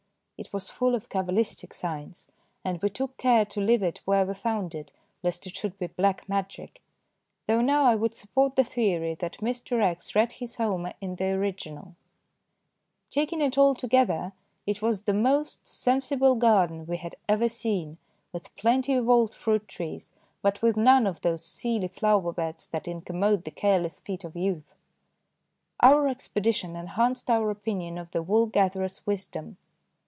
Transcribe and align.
It 0.43 0.51
was 0.51 0.69
full 0.69 0.95
of 0.95 1.07
cabalistic 1.07 1.71
signs, 1.71 2.27
and 2.65 2.81
we 2.81 2.89
took 2.89 3.15
care 3.17 3.45
to 3.45 3.61
leave 3.61 3.83
it 3.83 4.01
where 4.05 4.25
we 4.25 4.33
found 4.33 4.73
it 4.73 4.91
lest 5.21 5.45
it 5.45 5.55
should 5.55 5.77
be 5.77 5.85
black 5.85 6.27
magic, 6.27 6.81
though 7.45 7.61
now 7.61 7.83
I 7.83 7.93
would 7.93 8.15
support 8.15 8.55
the 8.55 8.63
theory 8.63 9.13
that 9.19 9.37
Mr. 9.37 9.83
X. 9.83 10.15
read 10.15 10.31
his 10.31 10.55
Homer 10.55 10.93
in 10.99 11.17
the 11.17 11.25
original. 11.33 11.95
Taking 13.11 13.39
it 13.39 13.53
200 13.53 13.81
THE 13.81 13.87
DAY 13.87 13.87
BEFORE 13.87 13.97
YESTERDAY 13.97 14.15
altogether, 14.15 14.37
it 14.65 14.81
was 14.81 15.03
the 15.03 15.13
most 15.13 15.67
sensible 15.67 16.33
garden 16.33 16.87
we 16.87 16.97
had 16.97 17.13
ever 17.29 17.47
seen, 17.47 17.99
with 18.33 18.55
plenty 18.55 18.93
of 18.95 19.07
old 19.07 19.35
fruit 19.35 19.67
trees, 19.67 20.11
but 20.41 20.63
with 20.63 20.75
none 20.75 21.05
of 21.05 21.21
those 21.21 21.45
silly 21.45 21.87
flower 21.87 22.33
beds 22.33 22.65
that 22.69 22.87
incommode 22.87 23.43
the 23.43 23.51
careless 23.51 23.99
feet 23.99 24.23
of 24.23 24.35
youth. 24.35 24.73
Our 25.81 26.07
expedition 26.07 26.75
enhanced 26.75 27.29
our 27.29 27.51
opinion 27.51 27.99
of 27.99 28.09
the 28.09 28.23
wool 28.23 28.47
gatherer's 28.47 29.05
wisdom. 29.05 29.57